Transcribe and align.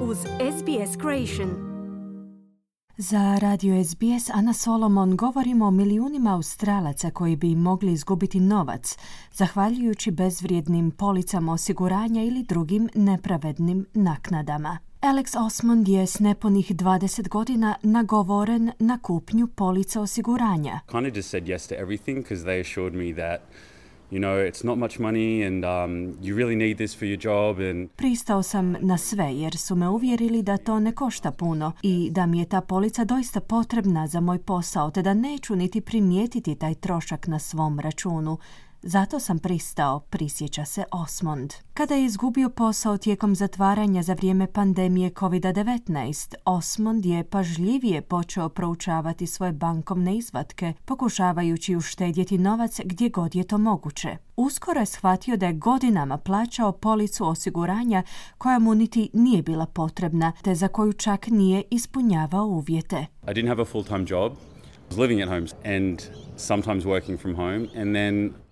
uz 0.00 0.18
SBS 0.18 0.96
Creation. 1.00 1.68
Za 2.96 3.38
radio 3.42 3.84
SBS 3.84 4.30
Ana 4.30 4.52
Solomon 4.52 5.16
govorimo 5.16 5.66
o 5.66 5.70
milijunima 5.70 6.34
Australaca 6.34 7.10
koji 7.10 7.36
bi 7.36 7.54
mogli 7.56 7.92
izgubiti 7.92 8.40
novac, 8.40 8.96
zahvaljujući 9.32 10.10
bezvrijednim 10.10 10.90
policama 10.90 11.52
osiguranja 11.52 12.22
ili 12.22 12.42
drugim 12.42 12.88
nepravednim 12.94 13.86
naknadama. 13.94 14.78
Alex 15.00 15.46
Osmond 15.46 15.88
je 15.88 16.06
s 16.06 16.18
nepunih 16.18 16.70
20 16.74 17.28
godina 17.28 17.74
nagovoren 17.82 18.72
na 18.78 18.98
kupnju 19.02 19.46
polica 19.46 20.00
osiguranja. 20.00 20.80
kind 20.90 21.06
of 21.06 21.14
just 21.16 21.30
said 21.30 21.44
yes 21.44 21.68
to 21.68 21.74
everything 21.74 22.22
because 22.22 22.44
they 22.44 22.60
assured 22.60 22.94
me 22.94 23.14
that 23.14 23.40
you 24.10 24.20
know 24.20 24.48
it's 24.48 24.64
not 24.66 24.78
much 24.78 24.98
money 24.98 25.46
and 25.46 25.64
um, 25.64 26.18
you 26.22 26.36
really 26.36 26.56
need 26.56 26.76
this 26.76 26.98
for 26.98 27.08
your 27.08 27.18
job 27.18 27.70
and 27.70 27.88
Pristao 27.96 28.42
sam 28.42 28.76
na 28.80 28.98
sve 28.98 29.34
jer 29.34 29.56
su 29.56 29.76
me 29.76 29.88
uvjerili 29.88 30.42
da 30.42 30.56
to 30.56 30.80
ne 30.80 30.92
košta 30.92 31.30
puno 31.30 31.72
i 31.82 32.10
da 32.10 32.26
mi 32.26 32.38
je 32.38 32.44
ta 32.44 32.60
polica 32.60 33.04
doista 33.04 33.40
potrebna 33.40 34.06
za 34.06 34.20
moj 34.20 34.38
posao 34.38 34.90
te 34.90 35.02
da 35.02 35.14
neću 35.14 35.56
niti 35.56 35.80
primijetiti 35.80 36.54
taj 36.54 36.74
trošak 36.74 37.26
na 37.26 37.38
svom 37.38 37.80
računu. 37.80 38.38
Zato 38.82 39.18
sam 39.18 39.38
pristao, 39.38 40.00
prisjeća 40.00 40.64
se 40.64 40.84
Osmond. 40.92 41.52
Kada 41.74 41.94
je 41.94 42.04
izgubio 42.04 42.50
posao 42.50 42.98
tijekom 42.98 43.34
zatvaranja 43.34 44.02
za 44.02 44.12
vrijeme 44.14 44.52
pandemije 44.52 45.10
COVID-19, 45.10 46.34
Osmond 46.44 47.06
je 47.06 47.24
pažljivije 47.24 48.02
počeo 48.02 48.48
proučavati 48.48 49.26
svoje 49.26 49.52
bankovne 49.52 50.16
izvatke, 50.16 50.72
pokušavajući 50.84 51.76
uštedjeti 51.76 52.38
novac 52.38 52.80
gdje 52.84 53.08
god 53.08 53.34
je 53.34 53.44
to 53.44 53.58
moguće. 53.58 54.16
Uskoro 54.36 54.80
je 54.80 54.86
shvatio 54.86 55.36
da 55.36 55.46
je 55.46 55.52
godinama 55.52 56.18
plaćao 56.18 56.72
policu 56.72 57.28
osiguranja 57.28 58.02
koja 58.38 58.58
mu 58.58 58.74
niti 58.74 59.10
nije 59.12 59.42
bila 59.42 59.66
potrebna, 59.66 60.32
te 60.42 60.54
za 60.54 60.68
koju 60.68 60.92
čak 60.92 61.26
nije 61.26 61.62
ispunjavao 61.70 62.46
uvjete. 62.46 63.06
I 63.22 63.26
didn't 63.26 63.48
have 63.48 63.62
a 63.62 63.64
full-time 63.64 64.06
job. 64.10 64.32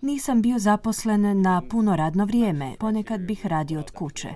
Nisam 0.00 0.42
bio 0.42 0.58
zaposlen 0.58 1.42
na 1.42 1.62
puno 1.70 1.96
radno 1.96 2.24
vrijeme, 2.24 2.74
ponekad 2.78 3.20
bih 3.20 3.46
radio 3.46 3.80
od 3.80 3.90
kuće. 3.90 4.28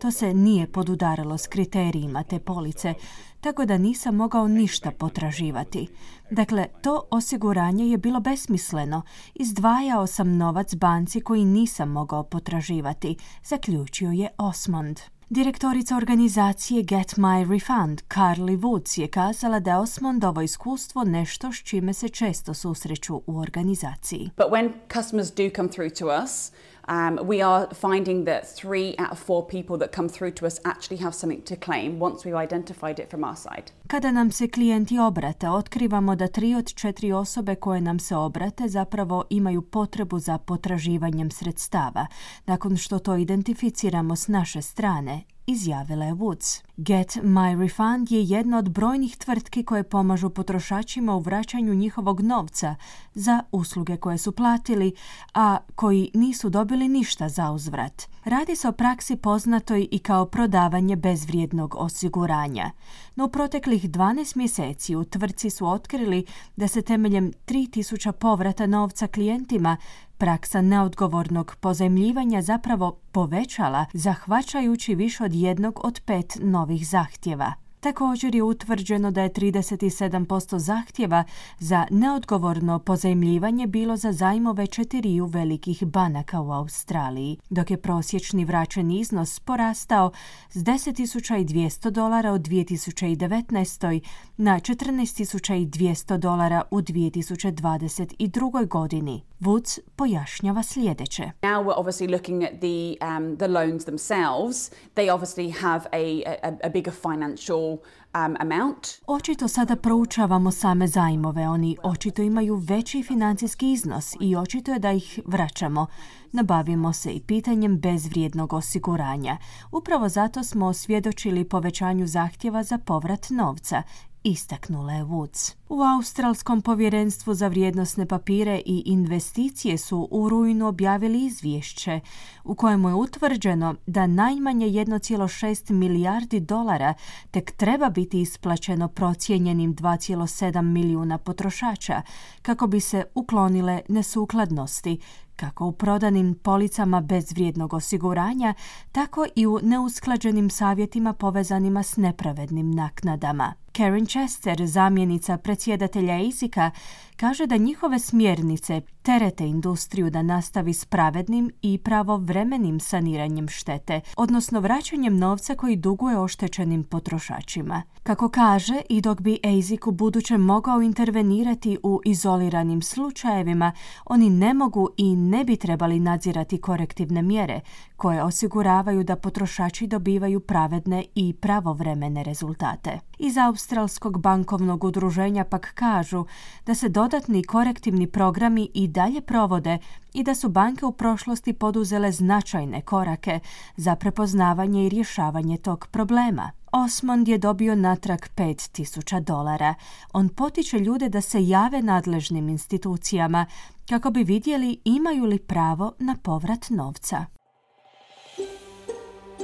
To 0.00 0.10
se 0.10 0.34
nije 0.34 0.66
podudaralo 0.66 1.38
s 1.38 1.46
kriterijima 1.46 2.22
te 2.22 2.38
police, 2.38 2.94
tako 3.40 3.64
da 3.64 3.78
nisam 3.78 4.16
mogao 4.16 4.48
ništa 4.48 4.90
potraživati. 4.90 5.88
Dakle, 6.30 6.66
to 6.82 7.02
osiguranje 7.10 7.86
je 7.86 7.98
bilo 7.98 8.20
besmisleno. 8.20 9.02
Izdvajao 9.34 10.06
sam 10.06 10.36
novac 10.36 10.74
banci 10.74 11.20
koji 11.20 11.44
nisam 11.44 11.88
mogao 11.88 12.22
potraživati, 12.22 13.16
zaključio 13.44 14.10
je 14.10 14.28
Osmond. 14.38 15.00
Direktorica 15.30 15.96
organizacije 15.96 16.82
Get 16.82 17.16
My 17.16 17.52
Refund, 17.52 18.02
Carly 18.14 18.58
Woods, 18.58 19.00
je 19.00 19.08
kazala 19.08 19.60
da 19.60 19.70
je 19.70 19.76
Osmondovo 19.76 20.42
iskustvo 20.42 21.04
nešto 21.04 21.52
s 21.52 21.56
čime 21.56 21.92
se 21.92 22.08
često 22.08 22.54
susreću 22.54 23.22
u 23.26 23.38
organizaciji. 23.38 24.30
But 24.36 24.46
when 24.46 24.70
customers 24.92 25.28
do 25.28 25.50
come 25.56 25.68
through 25.68 25.92
to 25.98 26.06
us, 26.24 26.52
um, 26.88 27.18
we 27.28 27.44
are 27.44 27.66
finding 27.74 28.24
that 28.24 28.56
three 28.56 28.94
out 28.98 29.12
of 29.12 29.18
four 29.18 29.48
people 29.48 29.78
that 29.78 29.96
come 29.96 30.08
through 30.08 30.34
to 30.34 30.46
us 30.46 30.60
actually 30.64 31.02
have 31.02 31.14
something 31.14 31.42
to 31.42 31.56
claim 31.56 31.98
once 31.98 32.24
we've 32.24 32.42
identified 32.44 32.98
it 32.98 33.10
from 33.10 33.24
our 33.24 33.36
side. 33.36 33.64
Kada 33.86 34.12
nam 34.12 34.30
se 34.30 34.48
klijenti 34.48 34.98
obrate, 34.98 35.48
otkrivamo 35.48 36.16
da 36.16 36.28
tri 36.28 36.54
od 36.54 36.74
četiri 36.74 37.12
osobe 37.12 37.54
koje 37.54 37.80
nam 37.80 37.98
se 37.98 38.16
obrate 38.16 38.68
zapravo 38.68 39.24
imaju 39.30 39.62
potrebu 39.62 40.18
za 40.18 40.38
potraživanjem 40.38 41.30
sredstava, 41.30 42.06
nakon 42.46 42.76
što 42.76 42.98
to 42.98 43.16
identificiramo 43.16 44.16
s 44.16 44.28
naše 44.28 44.62
strane, 44.62 45.22
izjavila 45.48 46.04
je 46.04 46.14
Woods. 46.14 46.62
Get 46.76 47.16
My 47.22 47.60
Refund 47.60 48.12
je 48.12 48.22
jedna 48.22 48.58
od 48.58 48.68
brojnih 48.68 49.16
tvrtki 49.16 49.64
koje 49.64 49.82
pomažu 49.82 50.30
potrošačima 50.30 51.14
u 51.14 51.20
vraćanju 51.20 51.74
njihovog 51.74 52.20
novca 52.20 52.74
za 53.14 53.42
usluge 53.52 53.96
koje 53.96 54.18
su 54.18 54.32
platili, 54.32 54.92
a 55.34 55.58
koji 55.74 56.10
nisu 56.14 56.50
dobili 56.50 56.88
ništa 56.88 57.28
za 57.28 57.52
uzvrat. 57.52 58.02
Radi 58.24 58.56
se 58.56 58.68
o 58.68 58.72
praksi 58.72 59.16
poznatoj 59.16 59.88
i 59.90 59.98
kao 59.98 60.26
prodavanje 60.26 60.96
bezvrijednog 60.96 61.74
osiguranja. 61.78 62.70
No 63.16 63.24
u 63.24 63.28
proteklih 63.28 63.90
12 63.90 64.36
mjeseci 64.36 64.96
u 64.96 65.04
tvrtci 65.04 65.50
su 65.50 65.66
otkrili 65.66 66.24
da 66.56 66.68
se 66.68 66.82
temeljem 66.82 67.32
3000 67.46 68.12
povrata 68.12 68.66
novca 68.66 69.06
klijentima 69.06 69.76
praksa 70.18 70.60
neodgovornog 70.60 71.56
pozajmljivanja 71.60 72.42
zapravo 72.42 72.98
povećala 73.12 73.84
zahvaćajući 73.92 74.94
više 74.94 75.24
od 75.24 75.34
jednog 75.34 75.80
od 75.84 76.00
pet 76.06 76.38
novih 76.42 76.88
zahtjeva. 76.88 77.67
Također 77.80 78.34
je 78.34 78.42
utvrđeno 78.42 79.10
da 79.10 79.22
je 79.22 79.30
37% 79.30 80.58
zahtjeva 80.58 81.24
za 81.58 81.86
neodgovorno 81.90 82.78
pozajmljivanje 82.78 83.66
bilo 83.66 83.96
za 83.96 84.12
zajmove 84.12 84.66
četiriju 84.66 85.26
velikih 85.26 85.84
banaka 85.84 86.40
u 86.40 86.52
Australiji, 86.52 87.38
dok 87.50 87.70
je 87.70 87.76
prosječni 87.76 88.44
vraćeni 88.44 89.00
iznos 89.00 89.40
porastao 89.40 90.10
s 90.50 90.56
10.200 90.56 91.90
dolara 91.90 92.32
u 92.32 92.38
2019. 92.38 94.00
na 94.36 94.60
14.200 94.60 96.16
dolara 96.16 96.62
u 96.70 96.80
2022. 96.80 98.68
godini. 98.68 99.22
Woods 99.40 99.78
pojašnjava 99.96 100.62
sljedeće. 100.62 101.22
Now 101.42 101.64
we're 101.64 101.78
obviously 101.78 102.10
looking 102.10 102.42
at 102.42 102.50
the 102.50 103.06
um, 103.06 103.36
the 103.36 103.48
loans 103.48 103.84
themselves. 103.84 104.70
They 104.94 105.10
obviously 105.10 105.50
have 105.60 105.84
a, 105.92 106.22
a, 106.42 106.52
a 106.62 106.68
bigger 106.68 106.94
financial 106.94 107.77
um, 108.14 108.36
amount. 108.40 108.86
Očito 109.06 109.48
sada 109.48 109.76
proučavamo 109.76 110.50
same 110.50 110.86
zajmove, 110.86 111.48
oni 111.48 111.76
očito 111.82 112.22
imaju 112.22 112.54
veći 112.56 113.02
financijski 113.02 113.72
iznos 113.72 114.14
i 114.20 114.36
očito 114.36 114.72
je 114.72 114.78
da 114.78 114.92
ih 114.92 115.20
vraćamo. 115.26 115.86
Nabavimo 116.32 116.92
se 116.92 117.10
i 117.10 117.20
pitanjem 117.20 117.78
bezvrijednog 117.78 118.52
osiguranja. 118.52 119.36
Upravo 119.72 120.08
zato 120.08 120.44
smo 120.44 120.66
osvjedočili 120.66 121.44
povećanju 121.44 122.06
zahtjeva 122.06 122.62
za 122.62 122.78
povrat 122.78 123.30
novca, 123.30 123.82
istaknula 124.24 124.92
je 124.92 125.04
Woods. 125.04 125.54
U 125.68 125.82
Australskom 125.82 126.62
povjerenstvu 126.62 127.34
za 127.34 127.48
vrijednosne 127.48 128.06
papire 128.06 128.62
i 128.66 128.82
investicije 128.86 129.78
su 129.78 130.08
u 130.10 130.28
rujnu 130.28 130.66
objavili 130.66 131.24
izvješće 131.24 132.00
u 132.44 132.54
kojemu 132.54 132.88
je 132.88 132.94
utvrđeno 132.94 133.74
da 133.86 134.06
najmanje 134.06 134.66
1,6 134.66 135.72
milijardi 135.72 136.40
dolara 136.40 136.94
tek 137.30 137.50
treba 137.50 137.90
biti 137.90 138.20
isplaćeno 138.20 138.88
procijenjenim 138.88 139.76
2,7 139.76 140.62
milijuna 140.62 141.18
potrošača 141.18 142.02
kako 142.42 142.66
bi 142.66 142.80
se 142.80 143.04
uklonile 143.14 143.80
nesukladnosti 143.88 144.98
kako 145.36 145.66
u 145.66 145.72
prodanim 145.72 146.34
policama 146.34 147.00
bezvrijednog 147.00 147.74
osiguranja, 147.74 148.54
tako 148.92 149.26
i 149.36 149.46
u 149.46 149.58
neusklađenim 149.62 150.50
savjetima 150.50 151.12
povezanima 151.12 151.82
s 151.82 151.96
nepravednim 151.96 152.70
naknadama. 152.70 153.54
Karen 153.78 154.06
Chester, 154.06 154.66
zamjenica 154.66 155.36
predsjedatelja 155.36 156.14
ASIC-a, 156.28 156.70
kaže 157.16 157.46
da 157.46 157.56
njihove 157.56 157.98
smjernice 157.98 158.80
terete 159.08 159.46
industriju 159.46 160.10
da 160.10 160.22
nastavi 160.22 160.74
s 160.74 160.84
pravednim 160.84 161.50
i 161.62 161.78
pravovremenim 161.78 162.80
saniranjem 162.80 163.48
štete, 163.48 164.00
odnosno 164.16 164.60
vraćanjem 164.60 165.18
novca 165.18 165.54
koji 165.54 165.76
duguje 165.76 166.18
oštećenim 166.18 166.84
potrošačima. 166.84 167.82
Kako 168.02 168.28
kaže, 168.28 168.80
i 168.88 169.00
dok 169.00 169.20
bi 169.20 169.38
ASIC 169.44 169.80
u 169.86 169.90
budućem 169.90 170.40
mogao 170.40 170.82
intervenirati 170.82 171.78
u 171.82 172.00
izoliranim 172.04 172.82
slučajevima, 172.82 173.72
oni 174.04 174.30
ne 174.30 174.54
mogu 174.54 174.88
i 174.96 175.16
ne 175.16 175.44
bi 175.44 175.56
trebali 175.56 176.00
nadzirati 176.00 176.60
korektivne 176.60 177.22
mjere 177.22 177.60
koje 177.96 178.22
osiguravaju 178.22 179.04
da 179.04 179.16
potrošači 179.16 179.86
dobivaju 179.86 180.40
pravedne 180.40 181.04
i 181.14 181.32
pravovremene 181.32 182.22
rezultate. 182.22 182.98
Iz 183.18 183.36
Australskog 183.36 184.20
bankovnog 184.20 184.84
udruženja 184.84 185.44
pak 185.44 185.74
kažu 185.74 186.24
da 186.66 186.74
se 186.74 186.88
dodatni 186.88 187.44
korektivni 187.44 188.06
programi 188.06 188.68
i 188.74 188.88
dalje 188.98 189.20
provode 189.20 189.78
i 190.14 190.22
da 190.22 190.34
su 190.34 190.48
banke 190.48 190.86
u 190.86 190.92
prošlosti 190.92 191.52
poduzele 191.52 192.12
značajne 192.12 192.80
korake 192.80 193.40
za 193.76 193.96
prepoznavanje 193.96 194.86
i 194.86 194.88
rješavanje 194.88 195.56
tog 195.56 195.86
problema. 195.90 196.50
Osmond 196.72 197.28
je 197.28 197.38
dobio 197.38 197.74
natrag 197.74 198.20
5000 198.36 199.20
dolara. 199.20 199.74
On 200.12 200.28
potiče 200.28 200.78
ljude 200.78 201.08
da 201.08 201.20
se 201.20 201.46
jave 201.46 201.82
nadležnim 201.82 202.48
institucijama 202.48 203.46
kako 203.88 204.10
bi 204.10 204.24
vidjeli 204.24 204.78
imaju 204.84 205.24
li 205.24 205.38
pravo 205.38 205.92
na 205.98 206.16
povrat 206.22 206.70
novca. 206.70 207.26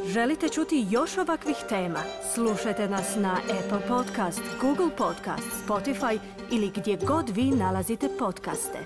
Želite 0.06 0.48
čuti 0.48 0.86
još 0.90 1.18
ovakvih 1.18 1.56
tema? 1.68 2.00
Slušajte 2.34 2.88
nas 2.88 3.16
na 3.16 3.32
Apple 3.32 3.88
Podcast, 3.88 4.42
Google 4.60 4.96
Podcast, 4.96 5.48
Spotify 5.66 6.18
ili 6.50 6.72
gdje 6.76 6.98
god 7.06 7.30
vi 7.36 7.44
nalazite 7.44 8.08
podcaste. 8.18 8.78